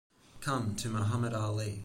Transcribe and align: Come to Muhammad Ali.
Come 0.39 0.75
to 0.77 0.89
Muhammad 0.89 1.33
Ali. 1.35 1.79